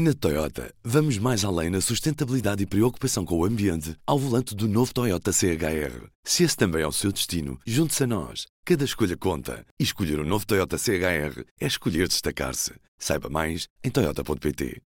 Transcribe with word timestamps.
Na 0.00 0.14
Toyota, 0.14 0.72
vamos 0.84 1.18
mais 1.18 1.44
além 1.44 1.70
na 1.70 1.80
sustentabilidade 1.80 2.62
e 2.62 2.66
preocupação 2.66 3.24
com 3.24 3.36
o 3.36 3.44
ambiente 3.44 3.96
ao 4.06 4.16
volante 4.16 4.54
do 4.54 4.68
novo 4.68 4.94
Toyota 4.94 5.32
CHR. 5.32 6.06
Se 6.22 6.44
esse 6.44 6.56
também 6.56 6.82
é 6.82 6.86
o 6.86 6.92
seu 6.92 7.10
destino, 7.10 7.58
junte-se 7.66 8.04
a 8.04 8.06
nós. 8.06 8.46
Cada 8.64 8.84
escolha 8.84 9.16
conta. 9.16 9.66
E 9.76 9.82
escolher 9.82 10.20
o 10.20 10.22
um 10.22 10.24
novo 10.24 10.46
Toyota 10.46 10.78
CHR 10.78 11.42
é 11.60 11.66
escolher 11.66 12.06
destacar-se. 12.06 12.74
Saiba 12.96 13.28
mais 13.28 13.66
em 13.82 13.90
Toyota.pt. 13.90 14.80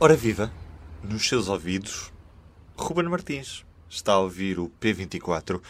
Ora 0.00 0.16
viva! 0.16 0.50
Nos 1.02 1.28
seus 1.28 1.48
ouvidos, 1.48 2.10
Ruben 2.78 3.10
Martins 3.10 3.62
está 3.90 4.14
a 4.14 4.20
ouvir 4.20 4.58
o 4.58 4.72
P24. 4.80 5.60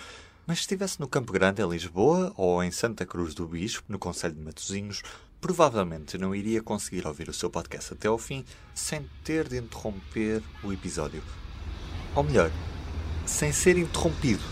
Mas 0.46 0.58
se 0.58 0.62
estivesse 0.62 1.00
no 1.00 1.08
Campo 1.08 1.32
Grande, 1.32 1.60
em 1.60 1.68
Lisboa, 1.68 2.32
ou 2.36 2.62
em 2.62 2.70
Santa 2.70 3.04
Cruz 3.04 3.34
do 3.34 3.48
Bispo, 3.48 3.82
no 3.88 3.98
Conselho 3.98 4.34
de 4.34 4.42
Matosinhos, 4.42 5.02
provavelmente 5.44 6.16
não 6.16 6.34
iria 6.34 6.62
conseguir 6.62 7.06
ouvir 7.06 7.28
o 7.28 7.32
seu 7.34 7.50
podcast 7.50 7.92
até 7.92 8.08
ao 8.08 8.16
fim 8.16 8.42
sem 8.74 9.06
ter 9.22 9.46
de 9.46 9.58
interromper 9.58 10.42
o 10.62 10.72
episódio. 10.72 11.22
Ou 12.14 12.22
melhor, 12.22 12.50
sem 13.26 13.52
ser 13.52 13.76
interrompido. 13.76 14.42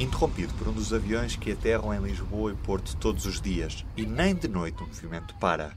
Interrompido 0.00 0.54
por 0.54 0.68
um 0.68 0.72
dos 0.72 0.92
aviões 0.92 1.34
que 1.34 1.50
aterram 1.50 1.92
em 1.92 2.00
Lisboa 2.00 2.52
e 2.52 2.54
Porto 2.54 2.96
todos 2.96 3.26
os 3.26 3.40
dias, 3.40 3.84
e 3.96 4.06
nem 4.06 4.32
de 4.32 4.46
noite 4.46 4.80
o 4.80 4.86
movimento 4.86 5.34
para. 5.36 5.76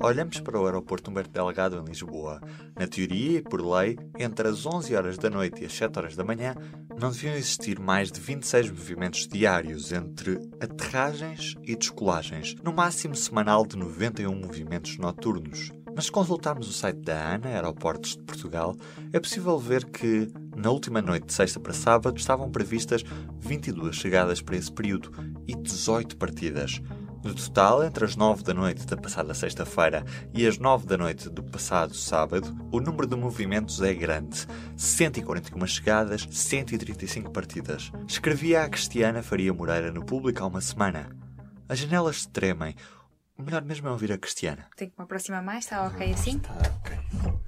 Olhamos 0.00 0.40
para 0.40 0.58
o 0.58 0.64
aeroporto 0.64 1.10
Humberto 1.10 1.30
Delgado 1.30 1.78
em 1.78 1.84
Lisboa. 1.84 2.40
Na 2.74 2.88
teoria 2.88 3.38
e 3.38 3.42
por 3.42 3.60
lei, 3.60 3.98
entre 4.18 4.48
as 4.48 4.64
11 4.64 4.96
horas 4.96 5.18
da 5.18 5.28
noite 5.28 5.62
e 5.62 5.66
as 5.66 5.74
7 5.74 5.98
horas 5.98 6.16
da 6.16 6.24
manhã, 6.24 6.54
não 6.98 7.10
deviam 7.10 7.34
existir 7.34 7.78
mais 7.78 8.10
de 8.10 8.18
26 8.18 8.70
movimentos 8.70 9.28
diários 9.28 9.92
entre 9.92 10.40
aterragens 10.58 11.54
e 11.62 11.76
descolagens, 11.76 12.56
no 12.64 12.72
máximo 12.72 13.14
semanal 13.14 13.66
de 13.66 13.76
91 13.76 14.34
movimentos 14.34 14.96
noturnos. 14.96 15.70
Mas 15.94 16.06
se 16.06 16.12
consultarmos 16.12 16.68
o 16.68 16.72
site 16.72 17.00
da 17.00 17.34
ANA, 17.34 17.50
Aeroportos 17.50 18.16
de 18.16 18.22
Portugal, 18.22 18.74
é 19.12 19.20
possível 19.20 19.58
ver 19.58 19.84
que, 19.84 20.32
na 20.56 20.70
última 20.70 21.00
noite 21.00 21.26
de 21.26 21.32
sexta 21.32 21.58
para 21.58 21.72
sábado, 21.72 22.18
estavam 22.18 22.50
previstas 22.50 23.02
22 23.38 23.96
chegadas 23.96 24.40
para 24.40 24.56
esse 24.56 24.70
período 24.70 25.10
e 25.46 25.54
18 25.54 26.16
partidas. 26.16 26.80
No 27.24 27.32
total, 27.32 27.84
entre 27.84 28.04
as 28.04 28.16
9 28.16 28.42
da 28.42 28.52
noite 28.52 28.84
da 28.84 28.96
passada 28.96 29.32
sexta-feira 29.32 30.04
e 30.34 30.44
as 30.44 30.58
9 30.58 30.86
da 30.86 30.98
noite 30.98 31.30
do 31.30 31.42
passado 31.42 31.94
sábado, 31.94 32.52
o 32.72 32.80
número 32.80 33.06
de 33.06 33.14
movimentos 33.14 33.80
é 33.80 33.94
grande. 33.94 34.44
141 34.76 35.66
chegadas, 35.68 36.26
135 36.28 37.30
partidas. 37.30 37.92
Escrevia 38.08 38.64
a 38.64 38.68
Cristiana 38.68 39.22
Faria 39.22 39.54
Moreira 39.54 39.92
no 39.92 40.04
público 40.04 40.42
há 40.42 40.46
uma 40.48 40.60
semana. 40.60 41.10
As 41.68 41.78
janelas 41.78 42.22
se 42.22 42.28
tremem. 42.28 42.74
O 43.38 43.42
melhor 43.42 43.62
mesmo 43.62 43.86
é 43.86 43.92
ouvir 43.92 44.12
a 44.12 44.18
Cristiana. 44.18 44.66
Tem 44.76 44.88
que 44.90 44.94
me 44.98 45.04
aproximar 45.04 45.42
mais, 45.42 45.64
está 45.64 45.86
ok 45.86 46.12
assim? 46.12 46.36
Está 46.36 46.52
ok. 46.52 46.98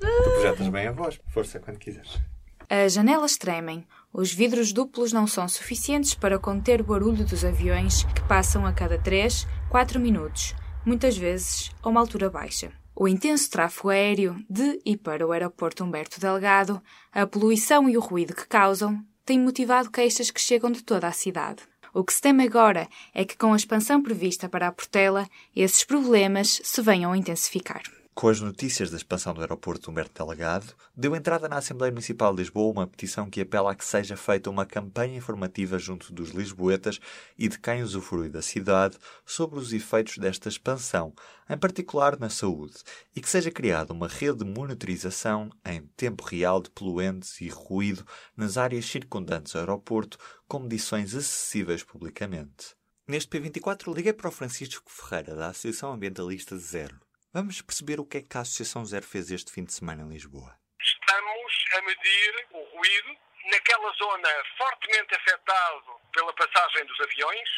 Tu 0.00 0.30
projetas 0.30 0.68
bem 0.68 0.86
a 0.86 0.92
voz. 0.92 1.20
Força, 1.28 1.58
quando 1.58 1.78
quiseres. 1.78 2.20
As 2.68 2.94
janelas 2.94 3.36
tremem. 3.36 3.86
Os 4.12 4.32
vidros 4.32 4.72
duplos 4.72 5.12
não 5.12 5.26
são 5.26 5.48
suficientes 5.48 6.14
para 6.14 6.38
conter 6.38 6.80
o 6.80 6.84
barulho 6.84 7.24
dos 7.24 7.44
aviões 7.44 8.04
que 8.04 8.22
passam 8.22 8.64
a 8.64 8.72
cada 8.72 8.98
3, 8.98 9.46
4 9.68 10.00
minutos, 10.00 10.54
muitas 10.84 11.16
vezes 11.16 11.70
a 11.82 11.88
uma 11.88 12.00
altura 12.00 12.30
baixa. 12.30 12.72
O 12.96 13.08
intenso 13.08 13.50
tráfego 13.50 13.90
aéreo 13.90 14.36
de 14.48 14.80
e 14.84 14.96
para 14.96 15.26
o 15.26 15.32
aeroporto 15.32 15.82
Humberto 15.82 16.20
Delgado, 16.20 16.80
a 17.12 17.26
poluição 17.26 17.88
e 17.88 17.96
o 17.96 18.00
ruído 18.00 18.34
que 18.34 18.46
causam, 18.46 19.04
têm 19.26 19.40
motivado 19.40 19.90
queixas 19.90 20.30
que 20.30 20.40
chegam 20.40 20.70
de 20.70 20.82
toda 20.82 21.08
a 21.08 21.12
cidade. 21.12 21.62
O 21.92 22.04
que 22.04 22.12
se 22.12 22.20
teme 22.20 22.44
agora 22.44 22.88
é 23.12 23.24
que, 23.24 23.36
com 23.36 23.52
a 23.52 23.56
expansão 23.56 24.02
prevista 24.02 24.48
para 24.48 24.68
a 24.68 24.72
Portela, 24.72 25.28
esses 25.54 25.84
problemas 25.84 26.60
se 26.62 26.80
venham 26.82 27.12
a 27.12 27.18
intensificar. 27.18 27.82
Com 28.14 28.28
as 28.28 28.40
notícias 28.40 28.92
da 28.92 28.96
expansão 28.96 29.34
do 29.34 29.40
aeroporto 29.40 29.90
Humberto 29.90 30.24
Delgado, 30.24 30.72
deu 30.96 31.16
entrada 31.16 31.48
na 31.48 31.56
Assembleia 31.56 31.90
Municipal 31.90 32.32
de 32.32 32.42
Lisboa 32.42 32.70
uma 32.70 32.86
petição 32.86 33.28
que 33.28 33.40
apela 33.40 33.72
a 33.72 33.74
que 33.74 33.84
seja 33.84 34.16
feita 34.16 34.48
uma 34.48 34.64
campanha 34.64 35.16
informativa 35.16 35.80
junto 35.80 36.12
dos 36.12 36.30
lisboetas 36.30 37.00
e 37.36 37.48
de 37.48 37.58
quem 37.58 37.82
usufrui 37.82 38.28
da 38.28 38.40
cidade 38.40 38.96
sobre 39.26 39.58
os 39.58 39.72
efeitos 39.72 40.16
desta 40.16 40.48
expansão, 40.48 41.12
em 41.50 41.58
particular 41.58 42.16
na 42.16 42.30
saúde, 42.30 42.76
e 43.16 43.20
que 43.20 43.28
seja 43.28 43.50
criada 43.50 43.92
uma 43.92 44.06
rede 44.06 44.38
de 44.38 44.44
monitorização 44.44 45.50
em 45.66 45.82
tempo 45.96 46.22
real 46.24 46.62
de 46.62 46.70
poluentes 46.70 47.40
e 47.40 47.48
ruído 47.48 48.06
nas 48.36 48.56
áreas 48.56 48.86
circundantes 48.86 49.56
ao 49.56 49.62
aeroporto, 49.62 50.18
com 50.46 50.60
medições 50.60 51.16
acessíveis 51.16 51.82
publicamente. 51.82 52.76
Neste 53.08 53.28
P24 53.28 53.92
liguei 53.92 54.12
para 54.12 54.28
o 54.28 54.32
Francisco 54.32 54.88
Ferreira, 54.88 55.34
da 55.34 55.48
Associação 55.48 55.92
Ambientalista 55.92 56.56
Zero. 56.56 57.03
Vamos 57.34 57.60
perceber 57.60 57.98
o 57.98 58.06
que 58.06 58.18
é 58.18 58.22
que 58.22 58.38
a 58.38 58.42
Associação 58.42 58.86
Zero 58.86 59.04
fez 59.04 59.28
este 59.32 59.50
fim 59.50 59.64
de 59.64 59.72
semana 59.74 60.04
em 60.04 60.08
Lisboa. 60.08 60.56
Estamos 60.78 61.52
a 61.76 61.82
medir 61.82 62.46
o 62.52 62.62
ruído 62.76 63.18
naquela 63.50 63.90
zona 63.94 64.28
fortemente 64.56 65.16
afetado 65.16 66.00
pela 66.12 66.32
passagem 66.34 66.86
dos 66.86 67.00
aviões 67.00 67.50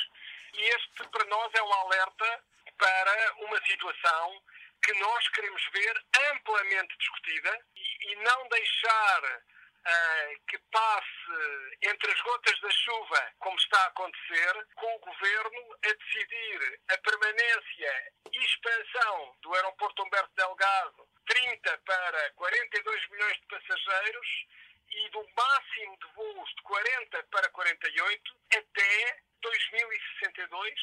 e 0.54 0.62
este 0.62 1.06
para 1.12 1.26
nós 1.26 1.52
é 1.52 1.62
um 1.62 1.72
alerta 1.74 2.42
para 2.78 3.34
uma 3.44 3.60
situação 3.66 4.42
que 4.82 4.94
nós 4.94 5.28
queremos 5.28 5.62
ver 5.70 6.02
amplamente 6.32 6.96
discutida 6.96 7.60
e 7.76 8.16
não 8.16 8.48
deixar 8.48 9.42
uh, 9.86 10.40
que 10.48 10.58
passe 10.70 11.76
entre 11.82 12.10
as 12.10 12.20
gotas 12.22 12.60
da 12.60 12.70
chuva, 12.70 13.32
como 13.38 13.56
está 13.56 13.80
a 13.82 13.86
acontecer, 13.86 14.66
com 14.74 14.96
o 14.96 14.98
governo 14.98 15.76
a 15.84 15.92
decidir 15.92 16.80
a 16.88 16.98
permanência 16.98 18.12
e 18.32 18.38
expansão 18.44 19.36
do 19.42 19.54
aeroporto 19.54 20.02
Humberto 20.02 20.34
Delgado 20.34 21.08
30 21.26 21.78
para 21.78 22.30
42 22.32 23.10
milhões 23.10 23.36
de 23.40 23.46
passageiros 23.46 24.46
e 24.90 25.08
do 25.10 25.26
máximo 25.36 25.98
de 25.98 26.06
voos 26.14 26.50
de 26.54 26.62
40 26.62 27.22
para 27.24 27.48
48 27.50 28.36
até 28.54 29.20
2062, 29.42 30.74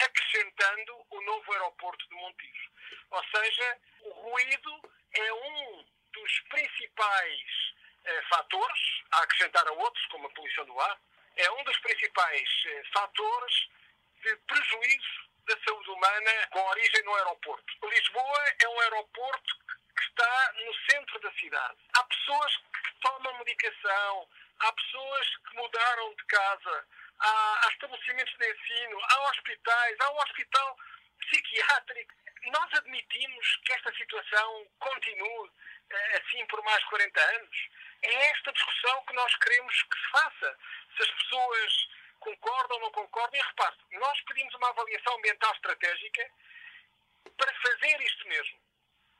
acrescentando 0.00 1.06
o 1.10 1.20
novo 1.22 1.52
aeroporto 1.52 2.08
de 2.08 2.14
Montijo. 2.14 2.70
Ou 3.10 3.24
seja, 3.34 3.78
o 4.02 4.10
ruído 4.10 4.92
é 5.12 5.32
um 5.32 5.84
dos 6.12 6.40
principais 6.50 7.57
fatores, 8.28 9.02
a 9.12 9.22
acrescentar 9.22 9.66
a 9.66 9.72
outros, 9.72 10.06
como 10.06 10.26
a 10.26 10.30
poluição 10.30 10.64
do 10.66 10.80
ar, 10.80 10.98
é 11.36 11.50
um 11.52 11.64
dos 11.64 11.78
principais 11.78 12.48
eh, 12.66 12.82
fatores 12.92 13.68
de 14.22 14.36
prejuízo 14.36 15.28
da 15.46 15.56
saúde 15.64 15.90
humana 15.90 16.46
com 16.50 16.60
origem 16.60 17.02
no 17.04 17.14
aeroporto. 17.14 17.88
Lisboa 17.88 18.44
é 18.62 18.68
um 18.68 18.80
aeroporto 18.80 19.56
que 19.96 20.04
está 20.04 20.52
no 20.64 20.74
centro 20.90 21.20
da 21.20 21.32
cidade. 21.32 21.78
Há 21.94 22.04
pessoas 22.04 22.56
que 22.56 23.00
tomam 23.00 23.38
medicação, 23.38 24.28
há 24.60 24.72
pessoas 24.72 25.36
que 25.36 25.56
mudaram 25.56 26.14
de 26.14 26.24
casa, 26.24 26.86
há, 27.20 27.60
há 27.64 27.68
estabelecimentos 27.72 28.34
de 28.36 28.52
ensino, 28.52 29.00
há 29.10 29.30
hospitais, 29.30 29.96
há 30.00 30.10
um 30.12 30.18
hospital 30.18 30.76
psiquiátrico. 31.20 32.14
Nós 32.46 32.74
admitimos 32.74 33.56
que 33.64 33.72
esta 33.72 33.92
situação 33.94 34.66
continue 34.78 35.50
eh, 35.90 36.22
assim 36.22 36.46
por 36.46 36.62
mais 36.62 36.78
de 36.80 36.90
40 36.90 37.20
anos. 37.20 37.68
É 38.02 38.14
esta 38.30 38.52
discussão 38.52 39.04
que 39.04 39.14
nós 39.14 39.34
queremos 39.36 39.82
que 39.82 39.98
se 39.98 40.10
faça. 40.10 40.58
Se 40.96 41.02
as 41.02 41.10
pessoas 41.10 41.88
concordam 42.20 42.76
ou 42.76 42.82
não 42.82 42.90
concordam, 42.92 43.40
e 43.40 43.42
repare, 43.42 43.76
nós 43.92 44.20
pedimos 44.22 44.54
uma 44.54 44.68
avaliação 44.70 45.16
ambiental 45.16 45.52
estratégica 45.54 46.30
para 47.36 47.54
fazer 47.54 48.00
isto 48.00 48.28
mesmo. 48.28 48.60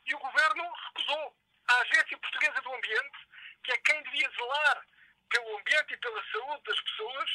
E 0.07 0.15
o 0.15 0.19
Governo 0.19 0.73
recusou. 0.87 1.37
A 1.71 1.81
Agência 1.83 2.17
Portuguesa 2.17 2.62
do 2.62 2.75
Ambiente, 2.75 3.19
que 3.62 3.73
é 3.73 3.78
quem 3.78 4.03
devia 4.05 4.31
zelar 4.31 4.87
pelo 5.28 5.59
ambiente 5.59 5.93
e 5.93 5.97
pela 5.99 6.25
saúde 6.33 6.62
das 6.62 6.81
pessoas, 6.81 7.31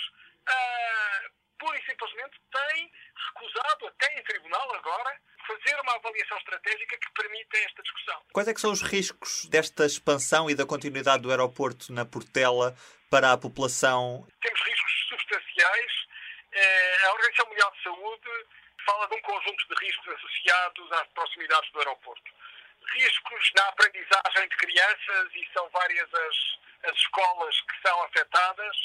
uh, 0.49 1.42
pura 1.59 1.77
e 1.77 1.85
simplesmente 1.85 2.39
tem 2.51 2.91
recusado, 3.27 3.87
até 3.87 4.19
em 4.19 4.23
tribunal 4.23 4.75
agora, 4.75 5.19
fazer 5.47 5.79
uma 5.81 5.95
avaliação 5.95 6.37
estratégica 6.37 6.97
que 6.97 7.13
permita 7.13 7.57
esta 7.57 7.81
discussão. 7.81 8.21
Quais 8.31 8.47
é 8.47 8.53
que 8.53 8.61
são 8.61 8.71
os 8.71 8.81
riscos 8.81 9.45
desta 9.45 9.85
expansão 9.85 10.49
e 10.49 10.55
da 10.55 10.65
continuidade 10.65 11.23
do 11.23 11.31
aeroporto 11.31 11.91
na 11.91 12.05
Portela 12.05 12.75
para 13.09 13.31
a 13.31 13.37
população? 13.37 14.25
Temos 14.41 14.61
riscos 14.61 15.07
substanciais. 15.09 15.91
Eh, 16.51 17.05
a 17.05 17.11
Organização 17.13 17.47
Mundial 17.47 17.71
de 17.71 17.83
Saúde 17.83 18.29
fala 18.85 19.07
de 19.07 19.15
um 19.15 19.21
conjunto 19.21 19.67
de 19.67 19.85
riscos 19.85 20.13
associados 20.13 20.91
às 20.91 21.07
proximidades 21.09 21.71
do 21.71 21.79
aeroporto. 21.79 22.31
Riscos 22.93 23.51
na 23.55 23.67
aprendizagem 23.69 24.49
de 24.49 24.57
crianças, 24.57 25.31
e 25.33 25.49
são 25.53 25.69
várias 25.69 26.13
as, 26.13 26.89
as 26.91 26.97
escolas 26.97 27.61
que 27.61 27.87
são 27.87 28.03
afetadas. 28.03 28.77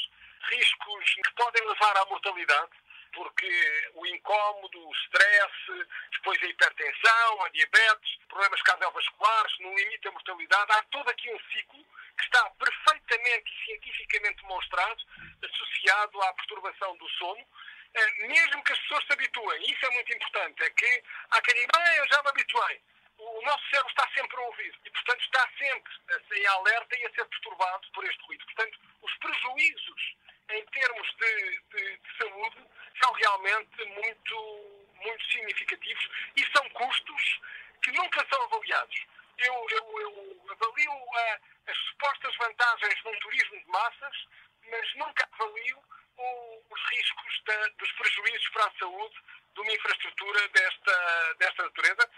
Riscos 0.49 1.13
que 1.13 1.33
podem 1.35 1.67
levar 1.67 1.97
à 1.97 2.05
mortalidade 2.05 2.71
porque 3.13 3.91
o 3.95 4.05
incómodo, 4.05 4.87
o 4.87 4.91
stress, 4.93 5.87
depois 6.11 6.41
a 6.43 6.45
hipertensão, 6.45 7.43
a 7.43 7.49
diabetes, 7.49 8.17
problemas 8.27 8.61
cardiovasculares, 8.61 9.59
no 9.59 9.73
limite 9.75 10.03
da 10.03 10.11
mortalidade, 10.11 10.71
há 10.71 10.83
todo 10.83 11.09
aqui 11.09 11.33
um 11.33 11.39
ciclo 11.51 11.83
que 12.17 12.23
está 12.23 12.49
perfeitamente 12.51 13.51
e 13.51 13.65
cientificamente 13.65 14.41
demonstrado 14.41 15.03
associado 15.43 16.21
à 16.21 16.33
perturbação 16.33 16.95
do 16.97 17.09
sono 17.09 17.45
eh, 17.93 18.27
mesmo 18.27 18.63
que 18.63 18.73
as 18.73 18.79
pessoas 18.79 19.03
se 19.05 19.13
habituem, 19.13 19.63
isso 19.63 19.85
é 19.85 19.89
muito 19.89 20.13
importante, 20.13 20.63
é 20.63 20.69
que 20.69 21.03
há 21.31 21.41
quem 21.41 21.55
diga, 21.55 21.95
eu 21.97 22.07
já 22.07 22.21
me 22.21 22.29
habituei. 22.29 22.81
O 23.17 23.41
nosso 23.41 23.69
cérebro 23.69 23.89
está 23.89 24.07
sempre 24.13 24.37
a 24.37 24.41
ouvir 24.41 24.73
e, 24.85 24.89
portanto, 24.91 25.21
está 25.21 25.49
sempre 25.57 25.91
em 26.39 26.47
alerta 26.47 26.97
e 26.97 27.05
a 27.05 27.09
ser 27.09 27.25
perturbado 27.25 27.91
por 27.91 28.05
este 28.05 28.21
ruído. 28.23 28.45
Portanto, 28.45 28.79
os 29.01 29.13
prejuízos 29.17 30.15
em 30.49 30.65
termos 30.65 31.15
de, 31.15 31.61
de, 31.71 31.97
de 31.97 32.17
saúde 32.17 32.65
são 33.01 33.11
realmente 33.13 33.85
muito, 33.85 34.87
muito 34.95 35.31
significativos 35.31 36.09
e 36.35 36.45
são 36.51 36.67
custos 36.69 37.39
que 37.83 37.91
nunca 37.91 38.25
são 38.29 38.41
avaliados. 38.43 39.05
Eu, 39.37 39.67
eu, 39.69 40.01
eu 40.01 40.45
avalio 40.51 40.91
a, 40.91 41.39
as 41.67 41.77
supostas 41.77 42.35
vantagens 42.37 42.95
de 43.01 43.07
um 43.07 43.19
turismo 43.19 43.59
de 43.59 43.67
massas, 43.67 44.27
mas 44.69 44.95
nunca 44.95 45.29
avalio 45.31 45.83
o, 46.17 46.63
os 46.69 46.81
riscos 46.91 47.43
da, 47.45 47.67
dos 47.77 47.91
prejuízos 47.93 48.49
para 48.49 48.65
a 48.65 48.79
saúde 48.79 49.15
de 49.53 49.61
uma 49.61 49.71
infraestrutura 49.71 50.47
desta, 50.49 51.33
desta 51.39 51.63
natureza. 51.63 52.09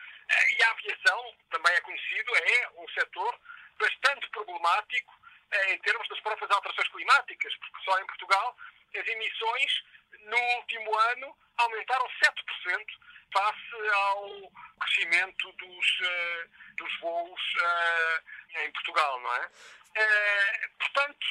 E 0.58 0.64
a 0.64 0.72
aviação, 0.72 1.36
também 1.52 1.74
é 1.74 1.82
conhecido, 1.82 2.32
é 2.36 2.70
um 2.78 2.88
setor 2.90 3.40
bastante 3.78 4.30
problemático 4.30 5.21
em 5.70 5.78
termos 5.80 6.08
das 6.08 6.20
próprias 6.22 6.52
alterações 6.52 6.88
climáticas, 6.90 7.56
porque 7.58 7.84
só 7.84 8.00
em 8.00 8.06
Portugal 8.08 8.58
as 8.96 9.08
emissões 9.08 9.84
no 10.26 10.38
último 10.58 10.98
ano 11.12 11.38
aumentaram 11.58 12.08
7% 12.24 12.86
face 13.34 13.90
ao 13.94 14.52
crescimento 14.80 15.52
dos, 15.54 16.00
uh, 16.02 16.50
dos 16.78 17.00
voos 17.00 17.42
uh, 17.56 18.60
em 18.60 18.72
Portugal, 18.72 19.20
não 19.22 19.36
é? 19.36 19.46
Uh, 19.46 20.78
portanto, 20.80 21.28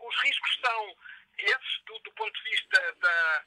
os 0.00 0.22
riscos 0.22 0.60
são 0.64 0.96
esses, 1.38 1.80
do, 1.86 1.98
do 2.00 2.12
ponto 2.12 2.32
de 2.42 2.50
vista 2.50 2.96
da, 3.00 3.44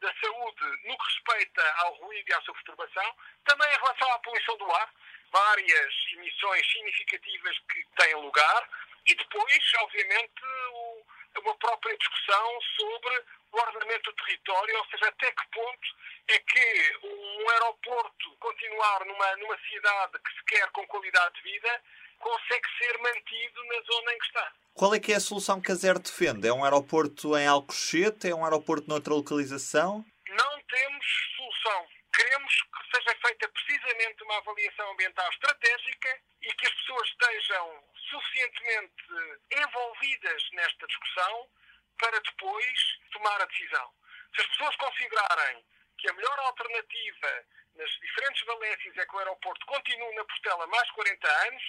da 0.00 0.14
saúde, 0.20 0.64
no 0.84 0.96
que 0.96 1.04
respeita 1.04 1.74
ao 1.76 1.94
ruído 1.94 2.28
e 2.28 2.34
à 2.34 2.40
sua 2.42 2.54
perturbação, 2.54 3.16
também 3.44 3.68
em 3.68 3.78
relação 3.78 4.12
à 4.12 4.18
poluição 4.20 4.56
do 4.58 4.70
ar, 4.72 4.90
várias 5.34 5.94
emissões 6.12 6.64
significativas 6.70 7.58
que 7.68 7.84
têm 7.96 8.14
lugar, 8.14 8.68
e 9.06 9.14
depois, 9.16 9.72
obviamente, 9.80 10.42
o, 10.72 11.04
uma 11.40 11.54
própria 11.56 11.96
discussão 11.98 12.60
sobre 12.78 13.22
o 13.50 13.58
ordenamento 13.58 14.10
do 14.10 14.24
território, 14.24 14.78
ou 14.78 14.86
seja, 14.86 15.08
até 15.08 15.30
que 15.32 15.46
ponto 15.52 15.88
é 16.28 16.38
que 16.38 16.98
um 17.02 17.50
aeroporto 17.50 18.36
continuar 18.38 19.04
numa, 19.04 19.36
numa 19.36 19.58
cidade 19.68 20.18
que 20.24 20.32
se 20.34 20.44
quer 20.46 20.70
com 20.70 20.86
qualidade 20.86 21.34
de 21.34 21.42
vida 21.42 21.82
consegue 22.18 22.68
ser 22.78 22.98
mantido 22.98 23.64
na 23.64 23.80
zona 23.82 24.12
em 24.12 24.18
que 24.18 24.26
está. 24.26 24.52
Qual 24.72 24.94
é 24.94 25.00
que 25.00 25.12
é 25.12 25.16
a 25.16 25.20
solução 25.20 25.60
que 25.60 25.70
a 25.70 25.74
ZER 25.74 25.98
defende? 25.98 26.48
É 26.48 26.52
um 26.52 26.64
aeroporto 26.64 27.36
em 27.36 27.46
Alcochete? 27.46 28.30
É 28.30 28.34
um 28.34 28.44
aeroporto 28.44 28.88
noutra 28.88 29.14
localização? 29.14 30.04
Não 30.28 30.60
temos 30.62 31.06
solução. 31.36 31.86
Queremos 32.34 32.62
que 32.62 32.96
seja 32.96 33.16
feita 33.20 33.48
precisamente 33.48 34.24
uma 34.24 34.38
avaliação 34.38 34.90
ambiental 34.90 35.30
estratégica 35.30 36.20
e 36.42 36.52
que 36.52 36.66
as 36.66 36.74
pessoas 36.74 37.08
estejam 37.08 37.84
suficientemente 38.10 39.04
envolvidas 39.52 40.42
nesta 40.54 40.84
discussão 40.84 41.48
para 41.96 42.20
depois 42.20 42.98
tomar 43.12 43.40
a 43.40 43.44
decisão. 43.44 43.94
Se 44.34 44.40
as 44.40 44.48
pessoas 44.48 44.74
considerarem 44.76 45.64
que 45.96 46.10
a 46.10 46.12
melhor 46.12 46.38
alternativa 46.40 47.44
nas 47.76 47.90
diferentes 48.00 48.44
valências 48.46 48.96
é 48.96 49.06
que 49.06 49.14
o 49.14 49.18
aeroporto 49.20 49.66
continue 49.66 50.16
na 50.16 50.24
Portela 50.24 50.66
mais 50.66 50.90
40 50.90 51.28
anos, 51.46 51.62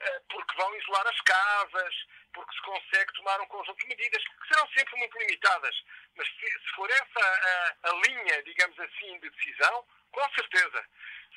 eh, 0.00 0.22
porque 0.30 0.56
vão 0.56 0.76
isolar 0.76 1.06
as 1.08 1.20
casas, 1.20 1.94
porque 2.32 2.54
se 2.54 2.62
consegue 2.62 3.12
tomar 3.14 3.40
um 3.40 3.46
conjunto 3.46 3.78
de 3.78 3.86
medidas 3.86 4.22
que 4.22 4.48
serão 4.48 4.68
sempre 4.68 4.96
muito 4.96 5.18
limitadas. 5.18 5.84
Mas 6.16 6.28
se, 6.28 6.74
for 6.74 6.90
essa 6.90 7.20
a, 7.20 7.90
a 7.90 7.92
linha, 8.06 8.42
digamos 8.42 8.78
assim, 8.78 9.18
de 9.20 9.30
decisão, 9.30 9.86
com 10.16 10.34
certeza. 10.34 10.88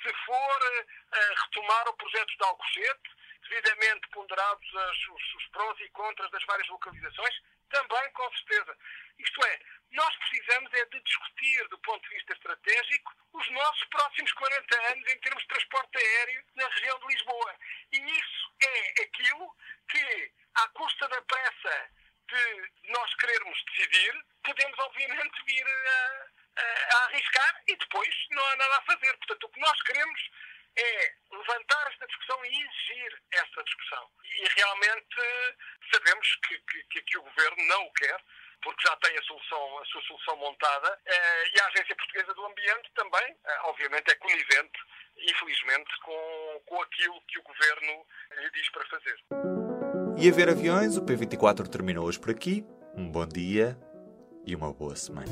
Se 0.02 0.14
for 0.26 0.60
eh, 0.64 0.86
a 1.12 1.44
retomar 1.44 1.90
o 1.90 1.98
projeto 1.98 2.38
de 2.38 2.44
Alcochete, 2.46 3.10
devidamente 3.50 4.08
ponderados 4.10 4.76
as, 4.76 4.98
os, 5.10 5.36
os 5.36 5.48
prós 5.48 5.78
e 5.82 5.90
contras 5.90 6.32
das 6.32 6.46
várias 6.46 6.68
localizações, 6.70 7.42
também, 7.70 8.12
com 8.12 8.32
certeza. 8.38 8.78
Isto 9.20 9.46
é, 9.46 9.60
nós 9.92 10.16
precisamos 10.16 10.74
é 10.74 10.86
de 10.86 11.02
discutir, 11.02 11.68
do 11.68 11.78
ponto 11.80 12.02
de 12.08 12.16
vista 12.16 12.34
estratégico, 12.34 13.14
os 13.34 13.52
nossos 13.52 13.84
próximos 13.90 14.32
40 14.32 14.92
anos 14.92 15.10
em 15.10 15.20
termos 15.20 15.42
de 15.42 15.50
transporte 15.50 15.98
aéreo 15.98 16.46
na 16.56 16.68
região 16.70 17.00
de 17.00 17.08
Lisboa. 17.08 17.56
E 17.92 17.98
isso 17.98 18.54
é 18.64 19.04
aquilo 19.04 19.56
que, 19.90 20.32
à 20.56 20.68
custa 20.70 21.08
da 21.10 21.22
pressa 21.24 21.92
de 22.30 22.72
nós 22.92 23.14
querermos 23.16 23.62
decidir, 23.66 24.26
podemos 24.44 24.80
obviamente 24.80 25.44
vir 25.46 25.68
a, 25.68 26.39
a, 26.60 26.96
a 26.96 27.06
arriscar 27.06 27.64
e 27.68 27.76
depois 27.76 28.16
não 28.32 28.46
há 28.46 28.56
nada 28.58 28.78
a 28.78 28.82
fazer. 28.82 29.18
Portanto, 29.18 29.44
o 29.44 29.50
que 29.50 29.60
nós 29.60 29.82
queremos 29.84 30.30
é 30.78 31.14
levantar 31.32 31.88
esta 31.92 32.08
discussão 32.08 32.46
e 32.46 32.48
exigir 32.48 33.22
essa 33.32 33.64
discussão. 33.64 34.10
E 34.24 34.48
realmente 34.56 35.18
sabemos 35.94 36.28
que, 36.48 36.60
que, 36.90 37.02
que 37.02 37.18
o 37.18 37.24
Governo 37.24 37.68
não 37.68 37.86
o 37.86 37.94
quer, 37.94 38.24
porque 38.62 38.88
já 38.88 38.96
tem 38.98 39.18
a, 39.18 39.24
solução, 39.24 39.80
a 39.80 39.86
sua 39.86 40.02
solução 40.04 40.36
montada, 40.38 41.00
eh, 41.06 41.50
e 41.56 41.62
a 41.62 41.68
Agência 41.68 41.96
Portuguesa 41.96 42.34
do 42.34 42.46
Ambiente 42.46 42.92
também, 42.94 43.36
eh, 43.46 43.60
obviamente, 43.64 44.12
é 44.12 44.16
conivente, 44.16 44.80
infelizmente, 45.18 45.90
com, 46.04 46.62
com 46.66 46.82
aquilo 46.82 47.22
que 47.28 47.40
o 47.40 47.44
Governo 47.44 48.06
lhe 48.38 48.52
diz 48.52 48.70
para 48.70 48.86
fazer. 48.88 49.18
E 50.18 50.30
a 50.30 50.34
ver 50.34 50.50
aviões, 50.50 50.98
o 50.98 51.06
P24 51.06 51.70
terminou 51.70 52.06
hoje 52.06 52.20
por 52.20 52.30
aqui. 52.30 52.66
Um 52.96 53.10
bom 53.10 53.26
dia 53.26 53.78
e 54.46 54.54
uma 54.56 54.74
boa 54.74 54.96
semana. 54.96 55.32